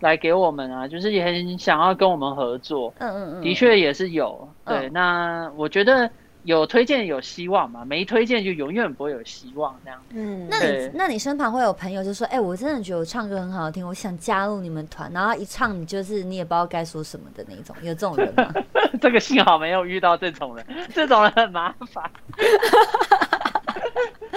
[0.00, 4.48] 来给我们啊，就是也很想要跟我们合作，嗯嗯嗯，的确也是有。
[4.66, 6.10] 对，嗯那我觉得
[6.44, 10.00] 有推荐有希望嘛，没推荐就永远不会有希望这样。
[10.10, 18.52] 嗯，那你那你身旁会有朋友就说，哎、我真的觉得我唱歌很好听，我想加入你们团，然后一唱你就是你也不知道该说什么的那种，有这种人吗？
[19.00, 22.10] 这个幸好没有遇到这种人，这种人很麻烦。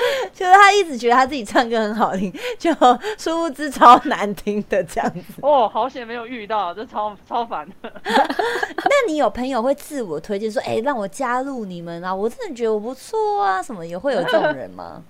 [0.33, 2.73] 就是他一直觉得他自己唱歌很好听， 就
[3.17, 5.41] 殊不知超难听的这样子。
[5.41, 7.91] 哦，好险没有遇到，这超超烦的。
[8.03, 15.03] 那你有朋友会自我推荐说，哎、让我加入你们啊，我真的觉得我不错啊，什么也会有这种人吗？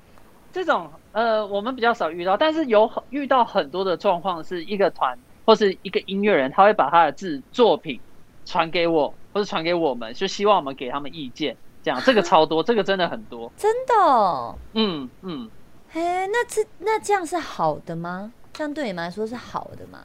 [0.52, 8.00] 这种呃，我们比较少遇到，但是有很遇到很多的状况，是一个团或是一个音乐人，他会把他的自作品
[8.46, 11.58] 传给我，或是传给我们，就希望我们给他们意见。
[11.84, 13.52] 这样，这个超多，这个真的很多。
[13.58, 14.56] 真的、哦？
[14.74, 15.50] 嗯嗯，
[15.92, 18.32] 哎，那这那这样是好的吗？
[18.54, 20.00] 这样对你们来说是好的吗？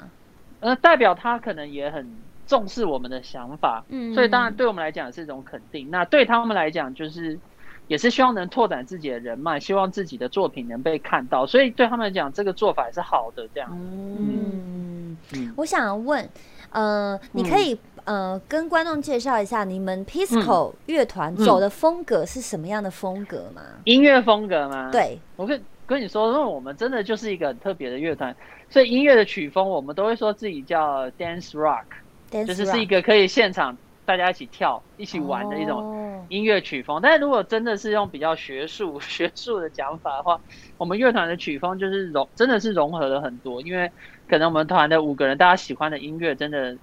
[0.61, 2.11] 呃，代表他可能也很
[2.47, 5.91] 重视我们的想法，嗯所以当然对我们来讲是一种肯定。
[5.91, 7.39] 那对他们来讲，就是
[7.87, 13.47] 也是希望能拓展自己的人脉，希望自己的作品能被看到，所以对他们来讲，这个做法也是好的。
[13.55, 16.29] 这样，嗯，嗯，我想问，
[16.71, 23.61] 呃，你可以、呃跟观众介绍一下你们 Pisco 乐团嗯走的风格是什么样的风格吗？
[23.85, 28.35] 音乐风格吗？，对，我跟跟你说，因为我们真的就是一个很特别的乐团，
[28.71, 36.99] 所以音乐的曲风我们都会说自己叫 dance rock，Dance 就是是 rock 一个可以现场大家一起跳、一起玩的一种哦音乐曲风。
[37.03, 40.41] 但是如果真的是用比较学术 学术的讲法的话，
[40.79, 43.61] 我们乐团的曲风就是融，真的是融合了很多。
[43.61, 43.91] 因为
[44.27, 46.77] 可能我们团的五个人，大家喜欢的音乐真的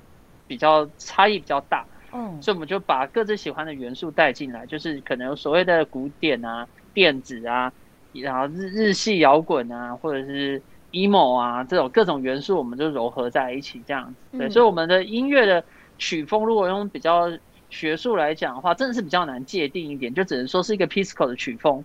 [0.47, 7.71] 比较差异比较大，嗯所以我们就把各自喜欢的元素带进来，就是可能有所谓的古典啊、电子啊，
[8.13, 14.37] 然后日日系摇滚啊，或者是 emo 啊这种各种元素，我们就糅合在一起这样子。
[14.37, 15.63] 对，嗯所以我们的音乐的
[15.97, 17.31] 曲风，如果用比较
[17.69, 21.83] 学术来讲的话，真的是比较难界定一点，就只能说是一个 Pisco 的曲风。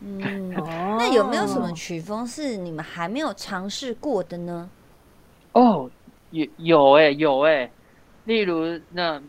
[0.00, 4.70] 嗯，哦 那有没有什么曲风是你们还没有尝试过的呢？
[5.52, 5.90] 哦，
[6.34, 7.70] 有有哎、有哎、
[8.24, 9.22] 例如那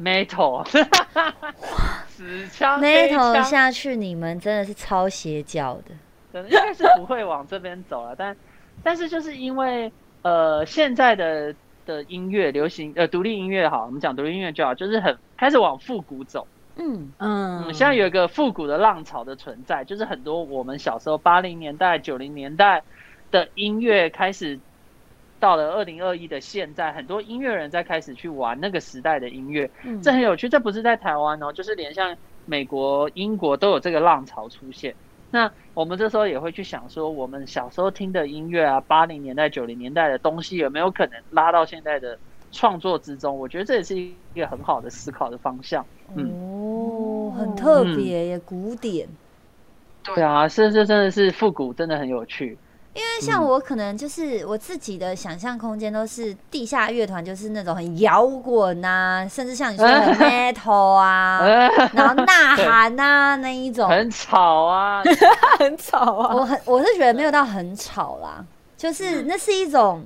[0.00, 0.64] metal，
[2.08, 5.94] 死枪黑 Metal 枪下去，你们真的是超邪教的。
[6.32, 8.34] 可能应该是不会往这边走了，但
[8.82, 9.92] 但是就是因为
[10.22, 16.46] 呃现在的的音乐流行呃独立音乐好，我们讲独立音乐就好，就是很开始往复古走。
[16.78, 22.82] 嗯嗯嗯，现在有一个复古的浪潮的存在，就是很多我们小时候八零年代、九零年代
[23.30, 24.58] 的音乐开始
[25.38, 30.48] 到了二零二一的现在，很多音乐人在开始去玩那个时代的音乐，嗯这很有趣。
[30.48, 34.94] 这不是在台湾哦，就是连像美国、英国都有这个浪潮出现。
[35.30, 42.16] 那我们这时候也会去想说，我们小时候听的音乐啊，八零年代、九零年代的东西，有没有可能拉到现在的
[42.52, 43.36] 创作之中？
[43.38, 45.84] 我觉得这也是一个很好的思考的方向。
[46.14, 49.06] 嗯哦，很特别耶，古典。
[50.04, 52.56] 对啊，是是真的是复古，真的很有趣。
[52.96, 61.40] 因为像我可能就是我自己的想象空间都是地下乐团，就是那种很摇滚呐，甚至像你说的 metal 啊，
[61.92, 63.86] 然后 呐喊啊那一种。
[63.96, 65.02] 很吵啊，
[65.58, 68.42] 很吵啊，我很我是觉得没有到很吵啦，
[68.78, 70.02] 就是那是一种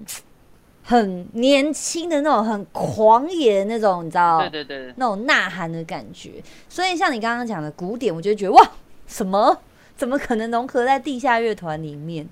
[0.83, 4.41] 很年轻的那种很狂野的那种，你知道？
[4.51, 6.43] 对对对，那种呐喊的感觉。
[6.69, 8.63] 所以像你刚刚讲的古典，我就觉得哇，
[9.07, 9.57] 什么
[9.97, 12.27] 怎么可能融合在地下乐团里面？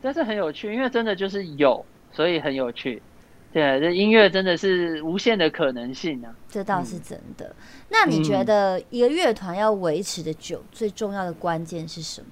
[0.00, 3.02] 但是很有趣，因为真的就是有，所以很有趣。
[3.50, 6.34] 对，这音乐真的是无限的可能性啊！
[6.50, 7.54] 这倒是真的。
[7.88, 12.26] 那你觉得一个乐团要维持的久，最重要的关键是什么？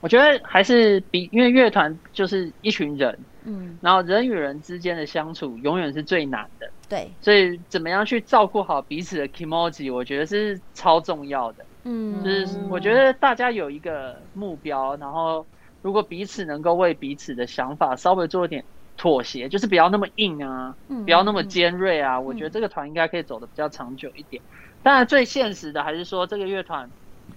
[0.00, 7.08] 我觉得还是比，因为乐团就是一群人，嗯，然后人与人之间的相处永远是最难的，对。
[7.20, 11.64] 所以怎么样去照顾好彼此的 emoji，我觉得是超重要的。
[11.84, 15.46] 嗯，就是我觉得大家有一个目标，然后
[15.82, 18.64] 如果彼此能够为彼此的想法稍微做一点。
[18.94, 22.20] 妥协就是不要那么硬啊，不要那么尖锐啊。
[22.20, 24.40] 我觉得这个团应该可以走的比较长久一点。
[24.82, 26.88] 当然，最现实的还是说这个乐团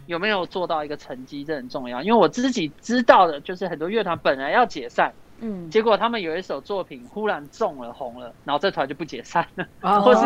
[0.06, 2.04] 有没有做到一个成绩，这很重要。
[2.04, 9.66] 因为我自己知道的就是很多乐团本来要解散，嗯，结果他们有一首作品忽然中了红了，然后这团就不解散了，
[10.02, 10.22] 或是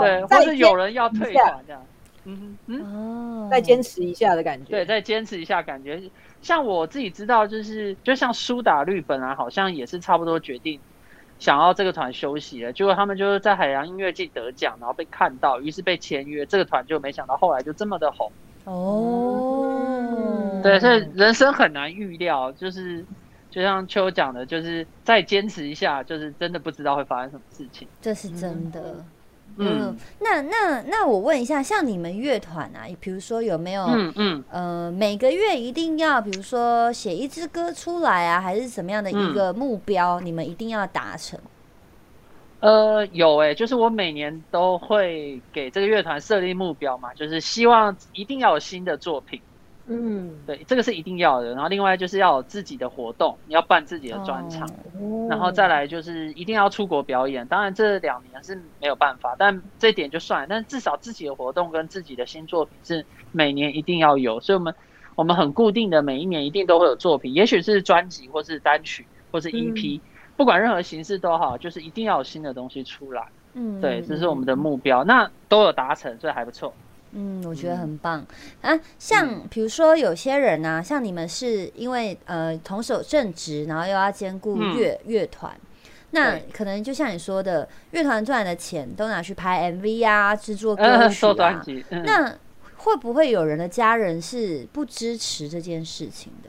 [0.00, 1.82] 对，或是有人要退团这样。
[2.24, 4.70] 嗯嗯，再坚持一下的感觉。
[4.70, 6.00] 对，再坚持一下感觉。
[6.42, 10.78] 像我自己知道，就是就像苏打绿本来好像也是差不多决定
[11.38, 16.44] 想要这个团休息了，结果他们就是在海洋音乐季得奖，然后被看到，于是被签约。
[16.44, 18.30] 这个团就没想到后来就这么的红。
[18.64, 23.04] 哦，对，所以人生很难预料，就是
[23.50, 27.88] 就像秋讲的，就是再坚持一下，就是真的不知道会发生什么事情。
[28.00, 28.80] 这是真的。
[28.80, 29.04] 嗯，
[30.20, 41.38] 那那那我问一下，像你们乐团啊，比如说有没有，嗯嗯，呃，每个月一定要，比如说写一支歌出来啊，还是什么样的一个目标，你们一定要达成？
[42.60, 49.40] 呃，有哎，就是我每年都会给这个乐团设立目标嘛，就是希望一定要有新的作品。
[49.86, 51.52] 嗯，对，这个是一定要的。
[51.54, 54.68] 然后另外就是要有自己的活动，你要办自己的专场，
[55.28, 57.46] 然后再来就是一定要出国表演。
[57.48, 60.46] 当然这两年是没有办法，但这点就算。
[60.48, 64.38] 但至少自己的活动跟自己的新作品是每年一定要有。
[64.40, 64.74] 所以我们
[65.16, 70.00] 我们很固定的每一年一定都会有作品，也许是专辑或是单曲或是 EP，
[70.36, 73.26] 不管任何形式都好，就是一定要有新的东西出来。
[73.54, 76.72] 嗯，对，这是我们的目标，那都有达成，所以还不错。
[77.12, 78.24] 嗯，我觉得很棒
[78.62, 78.78] 啊。
[78.98, 85.54] 像比如说有些人呢，像你们是因为呃同手正职，然后又要兼顾乐乐团，
[86.10, 91.62] 那可能就像你说的，乐团赚的钱都拿去拍 MV 啊，制作歌曲啊。
[92.04, 92.34] 那
[92.76, 96.48] 会不会有人的家人是不支持这件事情的？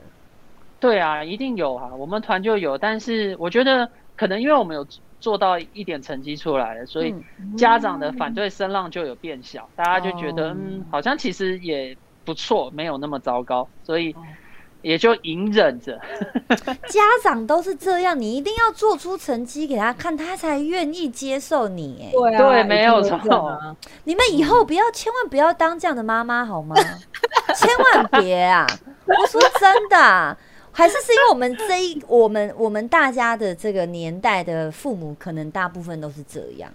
[0.80, 4.86] 对啊，一定有啊，我们团就有，但是我觉得可能因为我们有。
[5.24, 7.14] 做到一点成绩出来了，所以
[7.56, 14.14] 家长的反对声浪就有变小，大家就觉得嗯，好像其实也不错，没有那么糟糕，所以
[14.82, 15.98] 也就隐忍着。
[16.88, 22.10] 家长都是这样，你一定要做出成绩给他看，他才愿意接受你。
[22.12, 23.18] 对对，没有错。
[24.04, 26.76] 你们以后不要，千万不要当这样的妈妈好吗？
[27.56, 28.66] 千万别啊！
[29.06, 30.36] 我说真的。
[30.74, 36.68] 还是是因为我们这一我们我们大家的这个年代的父母，可能大部分都是这样。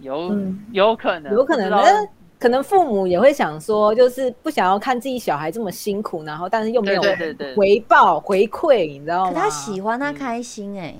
[0.00, 0.30] 有
[0.72, 7.02] 有可能，有可能，可能父母也会想说，就是不想要看自己小孩这么辛苦，然后但是又没有
[7.54, 9.32] 回报回馈，你知道吗？
[9.34, 10.94] 他喜欢他开心，哎，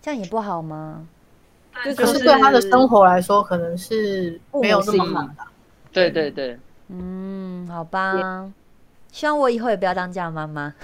[0.00, 1.06] 这样也不好吗？
[1.96, 5.34] 就是对他的生活来说，可能是没有那么好的。
[5.90, 6.58] 对对对，
[6.88, 8.50] 嗯，好吧。
[9.12, 10.72] 希望我以后也不要当这样妈妈。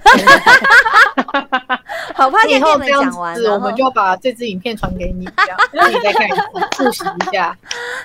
[2.14, 5.58] 好怕以后这样子，我们就把这支影片传给你，这样
[5.90, 6.28] 你再看
[6.76, 7.56] 复习一下。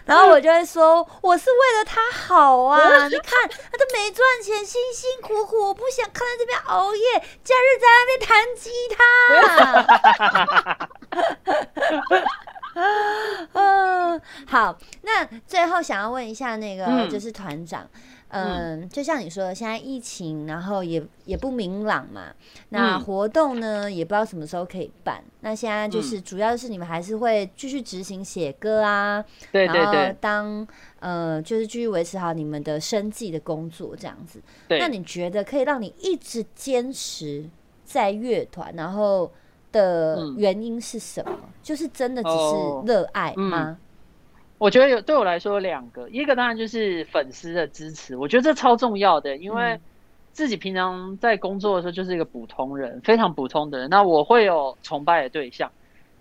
[0.05, 3.07] 然后我就会说，我是为了他好啊！
[3.09, 9.03] 你看他都没赚钱，辛辛苦苦，我不想看在这边熬夜，假日在那边弹吉他。
[13.53, 17.81] 嗯，好，那最后想要问一下那个，就是团长。
[17.83, 17.89] 嗯，
[18.89, 22.33] 就像你说的，现在疫情，然后也也不明朗嘛。
[22.69, 25.23] 那活动呢，也不知道什么时候可以办。
[25.41, 30.67] 那现在就是主要是你们还是会继续执行写歌啊，对对对，当
[30.99, 34.41] 呃就是继续维持好你们的生计的工作这样子。
[34.79, 37.47] 那你觉得可以让你一直坚持
[37.85, 39.31] 在乐团，然后
[39.71, 41.37] 的原因是什么？
[41.61, 43.77] 就是真的只是热爱吗？
[44.63, 49.77] 我觉得有对我来说有两个，一个当然就是粉丝的支持，我觉得这超重要的，因为
[50.31, 55.69] 自己平常在工作的时候就是一个普通人，非常普通的人，那我会有崇拜的对象。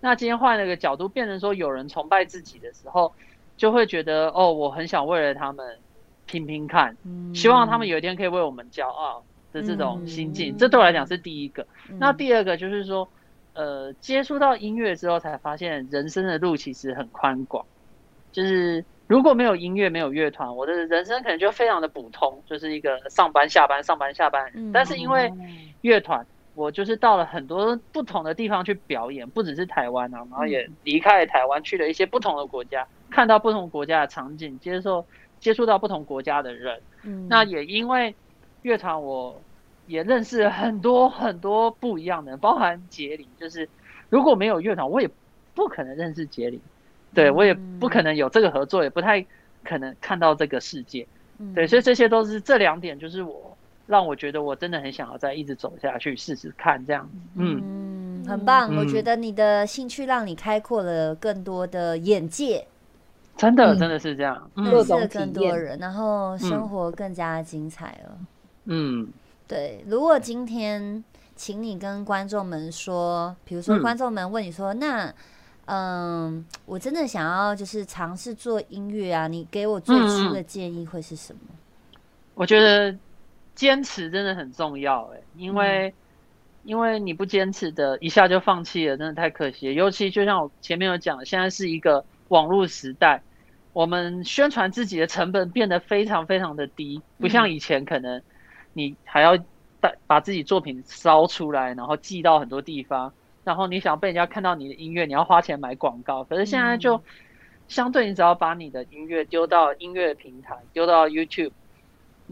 [0.01, 3.13] 那今天换了个角度，变成说有人崇拜自己的时候，
[3.55, 5.77] 就会觉得哦，我很想为了他们
[6.25, 6.97] 拼拼看，
[7.33, 9.23] 希望他们有一天可以为我们骄傲
[9.53, 11.65] 的这种心境，这对我来讲是第一个。
[11.97, 13.07] 那第二个就是说，
[13.53, 17.65] 呃，接触到音乐之后，才发现人生的路其实很宽广。
[18.33, 24.51] 就是如果没有音乐，没有乐团，我的人生可能就非常的普通，就是一个上班下班上班下班。
[24.55, 25.31] 嗯但是因为
[25.81, 26.25] 乐团，
[26.55, 35.05] 我就是到了很多不同的地方去表演，不只是台湾啊，然后也离开了台湾，去了一些不同的国家，看到不同国家的场景，接受
[35.39, 36.81] 接触到不同国家的人。
[37.03, 38.15] 嗯那也因为
[38.61, 39.39] 乐团，我
[39.85, 43.27] 也认识了很多很多不一样的人，包含杰林。
[43.37, 43.67] 就是
[44.09, 45.09] 如果没有乐团，我也
[45.53, 46.59] 不可能认识杰林，
[47.13, 49.25] 对我也不可能有这个合作，也不太
[49.63, 51.07] 可能看到这个世界。
[51.39, 53.57] 嗯对，所以这些都是这两点，就是我
[53.87, 57.09] 让我觉得我真的很想要再一直走下去，试试看这样。
[57.35, 58.75] 嗯，嗯，很棒。
[58.75, 62.65] 我嗯觉得你的兴趣让你开阔了更多的眼界，
[63.35, 64.49] 真的嗯真的是这样。
[64.55, 68.17] 嗯认识了更多人，然后生活更加精彩了。
[68.65, 69.07] 嗯
[69.47, 71.03] 对，如果今天
[71.35, 75.13] 请你跟观众们说，比如说嗯观众们问你说，那
[75.65, 81.39] 嗯，我真的想要就是尝试做音乐啊，你给我最初的建议会是什么？
[82.35, 82.93] 我觉得
[83.55, 85.93] 坚持真的很重要，哎，因为、
[86.63, 89.73] 因为你不坚持的，一下就放弃了，真的太可惜了。
[89.73, 93.21] 尤其就像我前面有讲，现在是一个网络时代，
[93.71, 98.21] 我们宣传自己的成本变得非常非常的低，不像以前可能
[98.73, 99.37] 你还要
[99.79, 103.13] 把把自己作品烧出来，然后寄到很多地方，
[103.43, 106.23] 然后你想被人家看到你的音乐，你要花钱买广告。
[106.23, 107.01] 可是现在就
[107.67, 111.51] 相对，你只要把你的音乐丢到音乐平台，丢到 YouTube。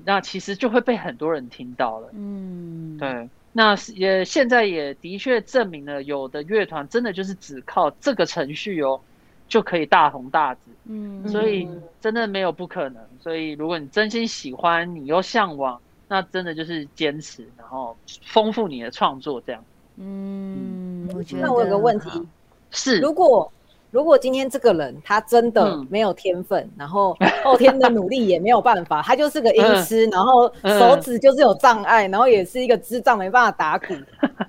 [0.05, 2.09] 那其实就会被很多人听到了。
[2.13, 8.99] 嗯，，对，那也现在也的确证明了，有的乐团真的就是只靠这个程序哦，
[9.49, 10.61] 就可以大红大紫。
[10.85, 13.03] 嗯，所以嗯真的没有不可能。
[13.19, 17.95] 所以如果你真心喜欢，你又向往，那真的就是坚持，然后
[18.25, 19.63] 丰富你的创作，这样
[20.01, 22.09] 嗯，我觉得那我有个问题，
[22.71, 22.99] 是。
[22.99, 23.51] 如果
[23.91, 25.85] 如果今天这个人他真的嗯。
[25.89, 29.83] 没有天分，然后后天的努力也没有办法，他就是个音嗯。
[29.83, 33.93] 痴，然后手指就是有障碍，然后也是一个智障，没办法打鼓，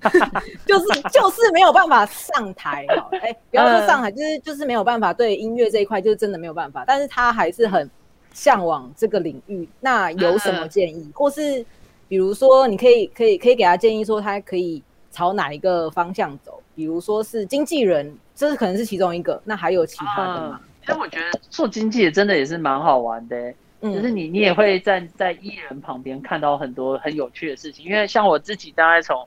[0.64, 3.08] 就是就是没有办法上台哦。
[3.20, 6.84] 哎，不要说上台，就是就是没有办法对音乐这一块，就是真的没有办法。
[6.86, 7.90] 但是他还是很
[8.32, 9.68] 向往这个领域。
[9.80, 11.66] 那有什么建议，或是
[12.06, 14.80] 比如说你可以可以可以给他建议说，他可以
[15.12, 16.60] 朝哪一个方向走？
[16.74, 20.60] 比如说是经纪人，这是可能是其中一个，那还有其他的吗？
[20.80, 29.26] 其实我觉得做经纪人真的也是蛮好玩的欸、嗯就是你你也会站在艺人旁边看到很多很有趣的事情，因为像我自己大概从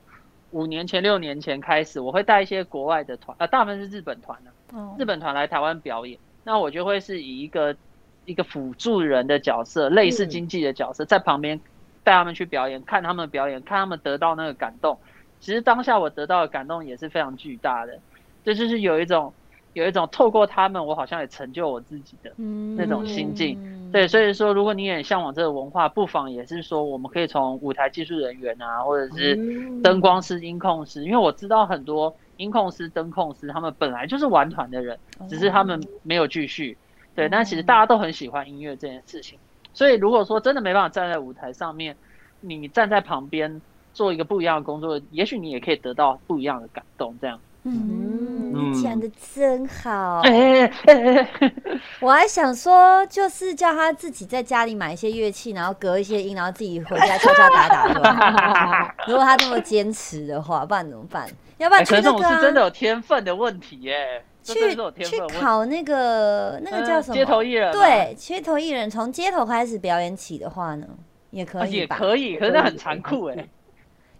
[0.50, 7.76] 五年前六年前开始，我会带一些国外的团，呃，大部分是日本团的、哦日本团来台湾表演，那我就会是以一个
[8.24, 11.60] 一个辅助人的角色，类似嗯经纪的角色，在旁边
[12.02, 14.98] 带他们去表演，看他们表演，看他们得到那个感动。
[15.46, 17.96] 其实当下我得到的感动也是非常巨大的，
[18.44, 19.32] 这就是有一种
[19.74, 22.32] 有一种透过他们，我好像也成就我自己的
[22.76, 23.56] 那种心境。
[23.62, 36.76] 嗯对，所以说，如果你也向往这个文化，不妨也是说，我们可以从舞台技术人员啊，或者是嗯灯光师、音控师，因为我知道很多音控师、灯控师，他们本来就是玩团的人，只是他们没有继续。
[37.14, 39.38] 对，但其实大家都很喜欢音乐这件事情，
[39.72, 41.96] 所以如果说真的没办法站在舞台上面，
[42.40, 43.62] 你站在旁边
[43.96, 47.16] 做一个不一样的工作，也许你也可以得到不一样的感动。
[47.18, 50.20] 这样，嗯，讲的真好。
[50.20, 51.28] 哎哎哎，
[52.00, 58.94] 我还想说，就是叫他自己在家里买一些乐器，然后隔一些音，然后自己回家敲敲打打。
[59.08, 61.26] 如果他这么坚持的话，不然怎么办？
[61.56, 64.84] 要不然哎可是这去那个、啊、种是真的有天分的问题耶，去去天分的
[65.26, 65.38] 问题。
[65.40, 70.86] 考那个那个叫什么、嗯街头艺人嘛对，街头艺人从街头开始表演起的话呢，
[71.30, 71.96] 也可啊以吧？
[71.96, 73.48] 也可以，可是那很残酷哎。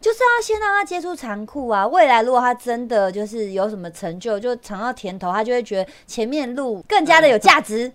[0.01, 1.87] 就是要先让他接触残酷啊！
[1.87, 7.91] 未来如果他真的就是有什么成就，就尝到甜头，他就会觉得前面路更加的有价值。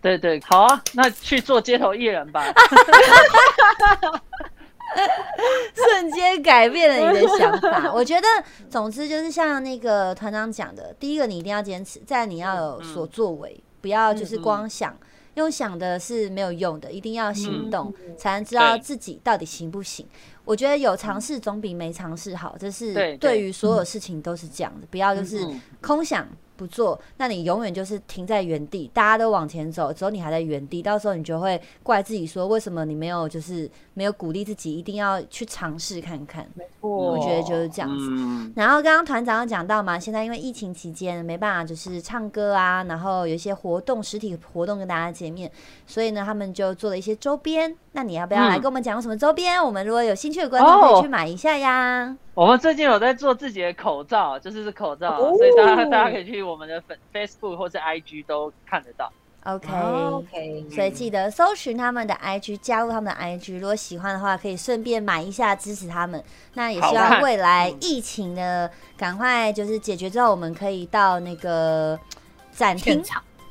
[0.00, 2.44] 对对，好啊，那去做街头艺人吧。
[5.74, 7.92] 瞬间改变了你的想法。
[7.92, 8.28] 我觉得，
[8.70, 14.96] 总之就是像那个团长讲的，第一个你一定要坚持，在你要有所作为，不要就是光想，
[15.34, 20.06] 用想的是没有用的，一定要行动，才能知道自己到底行不行。
[20.44, 26.28] 我觉得有尝试总比没尝试好，这是对于所有事情都是这样的，不要就是嗯空想。
[26.56, 36.46] 不做，那你永远就是停在原地，大家都往前走，只有你还在原地，到时候你就会怪自己说，为什么你没有就是没有鼓励自己，一定要去尝试看看。
[36.54, 38.06] 没错我，觉得就是这样子。
[38.10, 45.50] 嗯，然后刚刚团长有讲到嘛，现在因为疫情期间没办法就是唱歌啊，然后有一些活动实体活动跟大家见面，
[45.86, 47.76] 所以呢他们就做了一些周边。
[47.92, 49.62] 那你要不要来嗯跟我们讲什么周边？
[49.62, 52.16] 我们如果有兴趣的观众可以哦去买一下呀。
[52.34, 59.12] 我们最近有在做自己的口罩，就是口罩，哦所以大家大家可以去我们的粉 Facebook 或是 IG 都看得到。
[59.44, 63.58] OK，哦 OK，所以记得搜寻他们的 IG，加入他们的 IG。
[63.58, 66.22] 如果喜欢的话，可以顺便买一下支持他们。
[66.54, 71.96] 那也希望未来嗯疫情呢，赶快就是解决之后，我们可以到那个
[72.50, 73.00] 展厅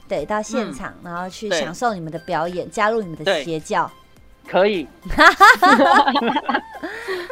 [0.10, 3.90] 对，到现嗯场，然后去享受你们的表演，加入你们的邪教。
[4.48, 4.88] 可以，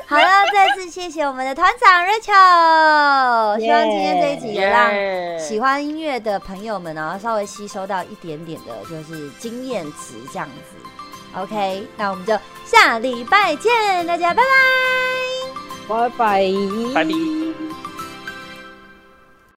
[0.07, 4.91] 好了，再次谢谢我们的团长 Rachel，希望今天这一集也让
[5.39, 10.76] 喜欢音乐的朋友们，然后稍微吸收到一点点的，就是经验值这样子。
[11.39, 13.72] OK，那我们就下礼拜见，
[14.07, 14.49] 大家拜拜。
[15.88, 16.41] 拜拜，
[16.93, 17.12] 拜拜。